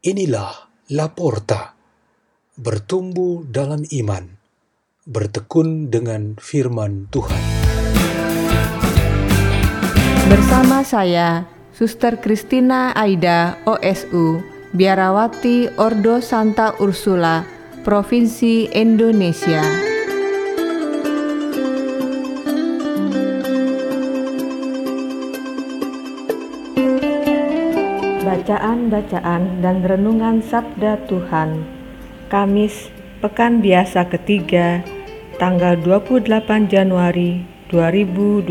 Inilah 0.00 0.72
Laporta, 0.96 1.76
bertumbuh 2.56 3.44
dalam 3.44 3.84
iman, 3.84 4.32
bertekun 5.04 5.92
dengan 5.92 6.40
firman 6.40 7.04
Tuhan. 7.12 7.36
Bersama 10.24 10.80
saya, 10.88 11.44
Suster 11.76 12.16
Kristina 12.16 12.96
Aida, 12.96 13.60
OSU, 13.68 14.40
Biarawati 14.72 15.68
Ordo 15.76 16.24
Santa 16.24 16.72
Ursula, 16.80 17.44
Provinsi 17.84 18.72
Indonesia. 18.72 19.89
Bacaan-bacaan 28.30 29.58
dan 29.58 29.82
renungan 29.82 30.38
Sabda 30.38 31.02
Tuhan. 31.10 31.66
Kamis, 32.30 32.94
Pekan 33.18 33.58
Biasa 33.58 34.06
ketiga, 34.06 34.86
tanggal 35.42 35.74
28 35.74 36.70
Januari 36.70 37.42
2021 37.74 38.46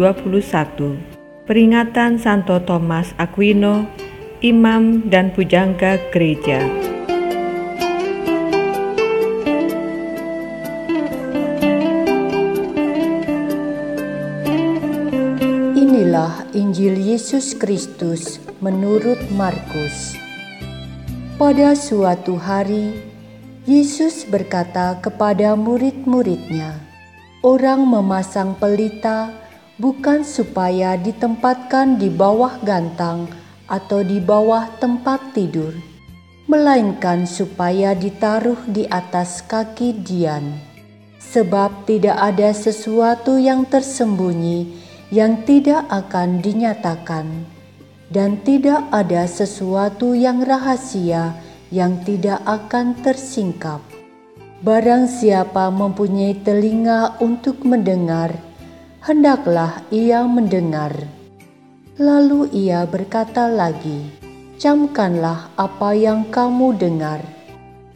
Peringatan 1.48 2.20
Santo 2.20 2.60
Thomas 2.60 3.16
Aquino, 3.16 3.88
Imam 4.44 5.08
dan 5.08 5.32
Pujangga 5.32 5.96
Gereja 6.12 6.60
Injil 16.50 16.98
Yesus 16.98 17.54
Kristus 17.54 18.42
menurut 18.58 19.22
Markus. 19.38 20.18
Pada 21.38 21.78
suatu 21.78 22.42
hari, 22.42 23.06
Yesus 23.70 24.26
berkata 24.26 24.98
kepada 24.98 25.54
murid-muridnya, 25.54 26.74
"Orang 27.46 27.86
memasang 27.86 28.58
pelita 28.58 29.30
bukan 29.78 30.26
supaya 30.26 30.98
ditempatkan 30.98 32.02
di 32.02 32.10
bawah 32.10 32.58
gantang 32.66 33.30
atau 33.70 34.02
di 34.02 34.18
bawah 34.18 34.74
tempat 34.82 35.22
tidur, 35.38 35.78
melainkan 36.50 37.30
supaya 37.30 37.94
ditaruh 37.94 38.58
di 38.66 38.90
atas 38.90 39.46
kaki 39.46 40.02
Dian, 40.02 40.58
sebab 41.22 41.86
tidak 41.86 42.18
ada 42.18 42.50
sesuatu 42.58 43.38
yang 43.38 43.70
tersembunyi." 43.70 44.79
Yang 45.10 45.42
tidak 45.42 45.90
akan 45.90 46.38
dinyatakan, 46.38 47.26
dan 48.14 48.38
tidak 48.46 48.86
ada 48.94 49.26
sesuatu 49.26 50.14
yang 50.14 50.46
rahasia 50.46 51.34
yang 51.74 52.02
tidak 52.06 52.42
akan 52.46 52.98
tersingkap. 53.02 53.82
Barang 54.60 55.10
siapa 55.10 55.72
mempunyai 55.72 56.38
telinga 56.46 57.18
untuk 57.24 57.64
mendengar, 57.66 58.38
hendaklah 59.02 59.82
ia 59.90 60.26
mendengar. 60.28 60.94
Lalu 61.96 62.52
ia 62.54 62.84
berkata 62.84 63.48
lagi, 63.48 64.12
"Camkanlah 64.60 65.56
apa 65.56 65.96
yang 65.96 66.28
kamu 66.28 66.76
dengar. 66.76 67.24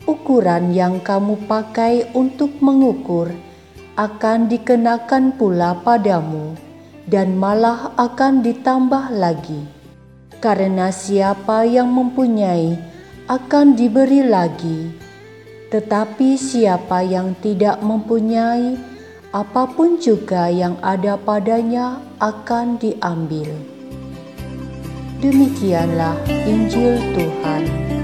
Ukuran 0.08 0.72
yang 0.72 1.03
kamu 1.03 1.45
pakai 1.48 2.16
untuk 2.16 2.58
mengukur 2.64 3.31
akan 4.00 4.48
dikenakan 4.48 5.36
pula 5.36 5.76
padamu." 5.83 6.63
Dan 7.08 7.36
malah 7.36 7.91
akan 7.99 8.43
ditambah 8.43 9.11
lagi. 9.15 9.64
Karena 10.43 10.91
siapa 10.91 11.64
yang 11.64 11.87
mempunyai 11.87 12.75
akan 13.31 13.80
diberi 13.80 14.27
lagi, 14.27 14.91
tetapi 15.71 16.36
siapa 16.36 16.99
yang 17.02 17.31
tidak 17.39 17.80
mempunyai, 17.80 18.75
apa 19.31 19.64
pun 19.71 19.97
juga 19.97 20.52
yang 20.52 20.75
ada 20.83 21.15
padanya 21.15 21.97
akan 22.19 22.75
diambil. 22.77 23.49
Demikianlah 25.23 26.20
Injil 26.27 26.99
Tuhan. 27.15 28.02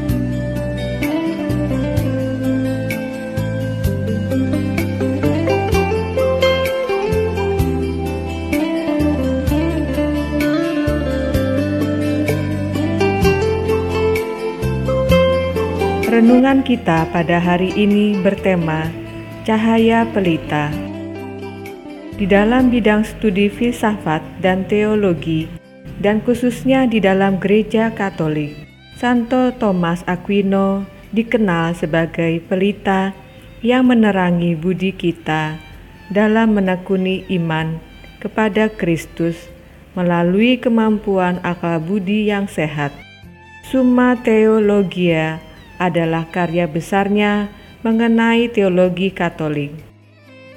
Renungan 16.19 16.67
kita 16.67 17.07
pada 17.15 17.39
hari 17.39 17.71
ini 17.79 18.19
bertema 18.19 18.91
Cahaya 19.47 20.03
Pelita. 20.03 20.67
Di 22.19 22.27
dalam 22.27 22.67
bidang 22.67 23.07
studi 23.07 23.47
filsafat 23.47 24.19
dan 24.43 24.67
teologi, 24.67 25.47
dan 26.03 26.19
khususnya 26.19 26.91
di 26.91 26.99
dalam 26.99 27.39
gereja 27.39 27.95
Katolik, 27.95 28.51
Santo 28.99 29.55
Thomas 29.63 30.03
Aquino 30.11 30.83
dikenal 31.15 31.71
sebagai 31.79 32.43
pelita 32.51 33.15
yang 33.63 33.87
menerangi 33.87 34.59
budi 34.59 34.91
kita 34.91 35.55
dalam 36.11 36.51
menekuni 36.51 37.31
iman 37.39 37.79
kepada 38.19 38.67
Kristus 38.67 39.47
melalui 39.95 40.59
kemampuan 40.59 41.39
akal 41.47 41.79
budi 41.79 42.27
yang 42.27 42.51
sehat. 42.51 42.91
Summa 43.71 44.19
Theologia 44.19 45.47
adalah 45.79 46.27
karya 46.27 46.67
besarnya 46.67 47.49
mengenai 47.81 48.51
teologi 48.51 49.09
Katolik. 49.09 49.71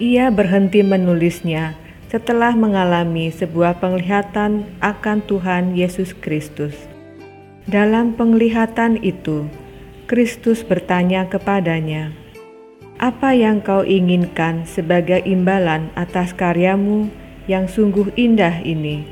Ia 0.03 0.34
berhenti 0.34 0.83
menulisnya 0.83 1.78
setelah 2.10 2.53
mengalami 2.53 3.31
sebuah 3.31 3.78
penglihatan 3.81 4.66
akan 4.83 5.19
Tuhan 5.25 5.78
Yesus 5.78 6.12
Kristus. 6.12 6.75
Dalam 7.65 8.19
penglihatan 8.19 8.99
itu, 9.00 9.47
Kristus 10.10 10.66
bertanya 10.66 11.31
kepadanya, 11.31 12.10
"Apa 12.99 13.33
yang 13.33 13.62
kau 13.62 13.87
inginkan 13.87 14.66
sebagai 14.66 15.22
imbalan 15.25 15.89
atas 15.94 16.34
karyamu 16.34 17.09
yang 17.47 17.71
sungguh 17.71 18.10
indah 18.19 18.60
ini?" 18.66 19.09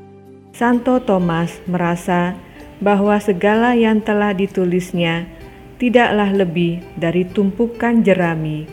Santo 0.51 0.99
Thomas 1.01 1.57
merasa 1.65 2.37
bahwa 2.83 3.17
segala 3.23 3.79
yang 3.79 4.03
telah 4.03 4.35
ditulisnya 4.35 5.25
tidaklah 5.81 6.29
lebih 6.37 6.85
dari 7.01 7.25
tumpukan 7.25 8.05
jerami 8.05 8.69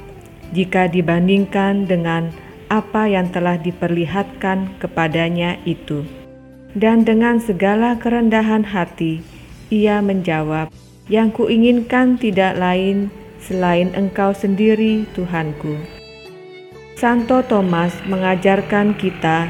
jika 0.52 0.92
dibandingkan 0.92 1.88
dengan 1.88 2.30
apa 2.68 3.08
yang 3.08 3.32
telah 3.32 3.56
diperlihatkan 3.56 4.76
kepadanya 4.84 5.56
itu. 5.64 6.04
Dan 6.76 7.08
dengan 7.08 7.40
segala 7.40 7.96
kerendahan 7.96 8.68
hati, 8.68 9.24
ia 9.72 10.04
menjawab, 10.04 10.68
"Yang 11.08 11.42
kuinginkan 11.42 12.20
tidak 12.20 12.60
lain 12.60 13.08
selain 13.40 13.90
Engkau 13.96 14.36
sendiri, 14.36 15.08
Tuhanku." 15.16 15.80
Santo 17.00 17.40
Thomas 17.48 17.96
mengajarkan 18.06 19.00
kita 19.00 19.48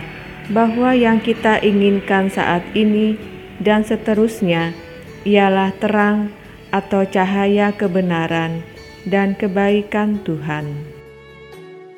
bahwa 0.53 0.93
yang 0.93 1.19
kita 1.19 1.59
inginkan 1.59 2.29
saat 2.29 2.63
ini 2.77 3.17
dan 3.59 3.83
seterusnya 3.83 4.71
ialah 5.27 5.73
terang 5.81 6.31
atau 6.71 7.07
cahaya 7.07 7.71
kebenaran 7.73 8.63
dan 9.07 9.33
kebaikan 9.35 10.19
Tuhan. 10.27 10.73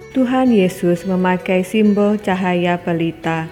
Tuhan 0.09 0.49
Yesus 0.49 1.05
memakai 1.05 1.61
simbol 1.61 2.17
cahaya 2.17 2.81
pelita 2.81 3.45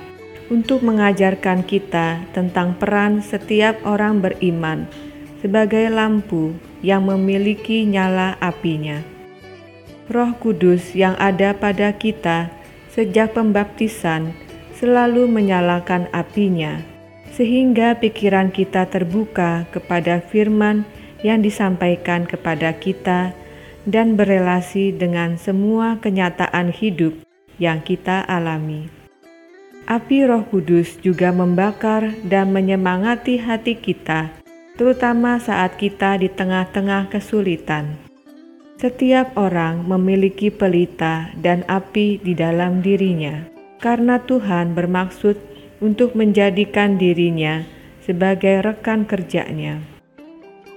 untuk 0.49 0.81
mengajarkan 0.81 1.61
kita 1.61 2.23
tentang 2.33 2.73
peran 2.77 3.21
setiap 3.21 3.77
orang 3.85 4.23
beriman 4.23 4.89
sebagai 5.37 5.85
lampu 5.93 6.57
yang 6.81 7.05
memiliki 7.05 7.85
nyala 7.85 8.37
apinya. 8.41 9.01
Roh 10.07 10.33
Kudus 10.39 10.95
yang 10.95 11.13
ada 11.19 11.51
pada 11.51 11.91
kita 11.93 12.49
sejak 12.89 13.35
pembaptisan 13.35 14.33
selalu 14.73 15.29
menyalakan 15.29 16.09
apinya, 16.15 16.79
sehingga 17.35 17.97
pikiran 17.99 18.49
kita 18.49 18.87
terbuka 18.87 19.67
kepada 19.69 20.23
firman 20.23 20.87
yang 21.25 21.41
disampaikan 21.41 22.25
kepada 22.29 22.75
kita 22.77 23.33
dan 23.87 24.19
berelasi 24.19 24.91
dengan 24.91 25.39
semua 25.39 25.97
kenyataan 25.97 26.75
hidup 26.75 27.15
yang 27.57 27.81
kita 27.81 28.21
alami. 28.27 28.91
Api 29.87 30.27
Roh 30.27 30.43
Kudus 30.51 30.99
juga 30.99 31.31
membakar 31.31 32.11
dan 32.27 32.51
menyemangati 32.51 33.39
hati 33.39 33.79
kita, 33.79 34.35
terutama 34.75 35.39
saat 35.39 35.79
kita 35.79 36.19
di 36.19 36.27
tengah-tengah 36.27 37.07
kesulitan. 37.07 37.95
Setiap 38.77 39.33
orang 39.39 39.87
memiliki 39.87 40.51
pelita 40.51 41.31
dan 41.39 41.63
api 41.71 42.19
di 42.19 42.35
dalam 42.35 42.83
dirinya, 42.83 43.47
karena 43.79 44.19
Tuhan 44.21 44.75
bermaksud 44.75 45.39
untuk 45.79 46.13
menjadikan 46.19 46.99
dirinya 46.99 47.63
sebagai 48.03 48.61
rekan 48.61 49.07
kerjanya. 49.07 49.96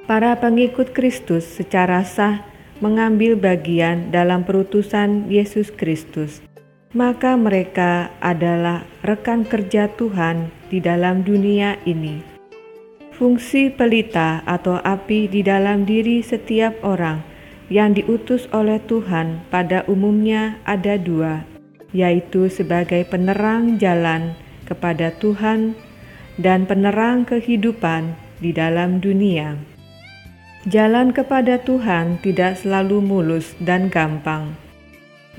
Para 0.08 0.37
pengikut 0.38 0.97
Kristus 0.97 1.44
secara 1.44 2.05
sah 2.05 2.44
mengambil 2.81 3.37
bagian 3.37 4.08
dalam 4.08 4.43
perutusan 4.49 5.29
Yesus 5.29 5.69
Kristus, 5.69 6.41
maka 6.97 7.37
mereka 7.37 8.08
adalah 8.19 8.88
rekan 9.05 9.44
kerja 9.44 9.93
Tuhan 9.94 10.49
di 10.73 10.81
dalam 10.81 11.23
dunia 11.23 11.76
ini. 11.85 12.25
Fungsi 13.14 13.69
pelita 13.69 14.41
atau 14.49 14.81
api 14.81 15.29
di 15.29 15.44
dalam 15.44 15.85
diri 15.85 16.25
setiap 16.25 16.81
orang 16.81 17.20
yang 17.69 17.93
diutus 17.93 18.49
oleh 18.50 18.81
Tuhan 18.88 19.44
pada 19.52 19.85
umumnya 19.87 20.56
ada 20.64 20.97
dua, 20.97 21.44
yaitu 21.93 22.49
sebagai 22.49 23.05
penerang 23.06 23.76
jalan 23.76 24.35
kepada 24.64 25.12
Tuhan 25.20 25.76
dan 26.41 26.64
penerang 26.64 27.29
kehidupan 27.29 28.17
di 28.41 28.56
dalam 28.56 28.99
dunia. 29.05 29.70
Jalan 30.69 31.17
kepada 31.17 31.57
Tuhan 31.57 32.21
tidak 32.21 32.61
selalu 32.61 33.01
mulus 33.01 33.57
dan 33.65 33.89
gampang. 33.89 34.53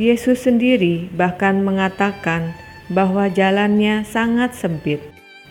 Yesus 0.02 0.50
sendiri 0.50 1.14
bahkan 1.14 1.62
mengatakan 1.62 2.58
bahwa 2.90 3.30
jalannya 3.30 4.02
sangat 4.02 4.58
sempit, 4.58 4.98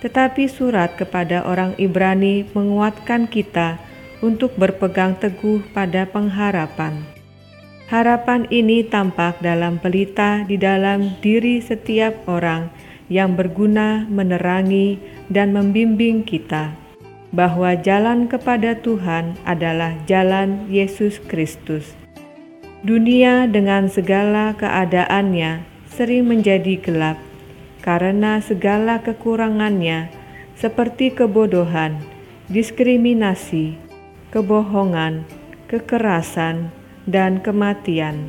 tetapi 0.02 0.50
surat 0.50 0.98
kepada 0.98 1.46
orang 1.46 1.78
Ibrani 1.78 2.50
menguatkan 2.50 3.30
kita 3.30 3.78
untuk 4.18 4.58
berpegang 4.58 5.14
teguh 5.22 5.62
pada 5.70 6.02
pengharapan. 6.02 7.06
Harapan 7.86 8.50
ini 8.50 8.82
tampak 8.82 9.38
dalam 9.38 9.78
pelita 9.78 10.42
di 10.50 10.58
dalam 10.58 11.14
diri 11.22 11.62
setiap 11.62 12.26
orang 12.26 12.74
yang 13.06 13.38
berguna 13.38 14.02
menerangi 14.10 14.98
dan 15.30 15.54
membimbing 15.54 16.26
kita 16.26 16.79
bahwa 17.30 17.78
jalan 17.78 18.26
kepada 18.26 18.74
Tuhan 18.78 19.38
adalah 19.46 19.94
jalan 20.10 20.66
Yesus 20.66 21.22
Kristus. 21.30 21.94
Dunia 22.82 23.46
dengan 23.46 23.86
segala 23.86 24.56
keadaannya 24.58 25.62
sering 25.90 26.26
menjadi 26.26 26.80
gelap 26.80 27.18
karena 27.84 28.40
segala 28.42 29.00
kekurangannya 29.00 30.10
seperti 30.58 31.12
kebodohan, 31.14 31.96
diskriminasi, 32.50 33.78
kebohongan, 34.34 35.24
kekerasan, 35.70 36.68
dan 37.08 37.40
kematian. 37.40 38.28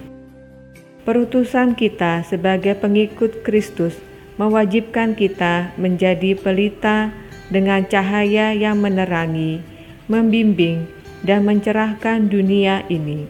Perutusan 1.01 1.73
kita 1.73 2.21
sebagai 2.21 2.77
pengikut 2.77 3.41
Kristus 3.41 3.97
mewajibkan 4.37 5.17
kita 5.17 5.73
menjadi 5.75 6.37
pelita 6.37 7.11
dengan 7.51 7.83
cahaya 7.85 8.55
yang 8.55 8.79
menerangi, 8.79 9.59
membimbing, 10.07 10.87
dan 11.21 11.45
mencerahkan 11.45 12.31
dunia 12.31 12.81
ini. 12.89 13.27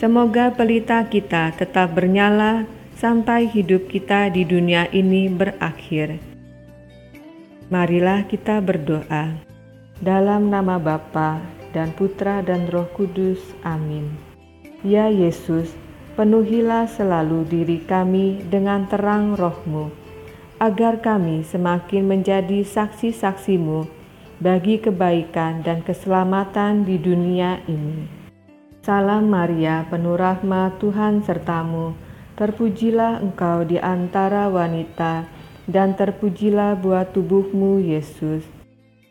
Semoga 0.00 0.50
pelita 0.50 1.06
kita 1.06 1.54
tetap 1.54 1.94
bernyala 1.94 2.66
sampai 2.98 3.46
hidup 3.46 3.86
kita 3.86 4.32
di 4.32 4.42
dunia 4.42 4.90
ini 4.90 5.30
berakhir. 5.30 6.18
Marilah 7.68 8.24
kita 8.26 8.64
berdoa. 8.64 9.36
Dalam 10.00 10.48
nama 10.48 10.80
Bapa 10.80 11.42
dan 11.76 11.92
Putra 11.92 12.40
dan 12.40 12.70
Roh 12.70 12.88
Kudus. 12.96 13.42
Amin. 13.66 14.08
Ya 14.86 15.10
Yesus, 15.10 15.74
penuhilah 16.14 16.86
selalu 16.86 17.44
diri 17.50 17.78
kami 17.82 18.40
dengan 18.46 18.86
terang 18.86 19.34
rohmu, 19.34 19.90
agar 20.58 20.98
kami 20.98 21.46
semakin 21.46 22.06
menjadi 22.06 22.66
saksi-saksimu 22.66 23.86
bagi 24.42 24.78
kebaikan 24.78 25.62
dan 25.62 25.82
keselamatan 25.82 26.86
di 26.86 26.98
dunia 26.98 27.62
ini. 27.66 28.06
Salam 28.82 29.30
Maria, 29.30 29.86
penuh 29.86 30.14
rahmat 30.14 30.78
Tuhan 30.82 31.22
sertamu, 31.22 31.94
terpujilah 32.38 33.22
engkau 33.22 33.66
di 33.66 33.76
antara 33.78 34.46
wanita, 34.46 35.26
dan 35.68 35.92
terpujilah 35.98 36.78
buah 36.78 37.10
tubuhmu, 37.10 37.82
Yesus. 37.82 38.46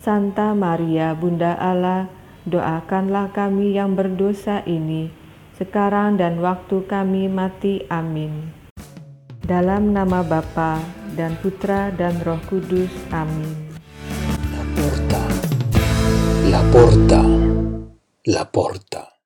Santa 0.02 0.58
Maria, 0.58 1.14
Bunda 1.14 1.54
Allah, 1.60 2.10
doakanlah 2.48 3.30
kami 3.36 3.78
yang 3.78 3.94
berdosa 3.94 4.66
ini, 4.66 5.14
sekarang 5.60 6.18
dan 6.18 6.42
waktu 6.42 6.82
kami 6.88 7.30
mati. 7.30 7.86
Amin. 7.92 8.57
Dalam 9.48 9.96
nama 9.96 10.28
Bapa 10.28 10.76
dan 11.16 11.40
Putra 11.40 11.88
dan 11.96 12.20
Roh 12.20 12.44
Kudus. 12.52 12.92
Amin. 13.16 13.48
La 14.52 14.64
porta, 14.76 15.24
la 16.52 16.62
porta, 16.68 17.22
la 18.28 18.44
porta. 18.44 19.17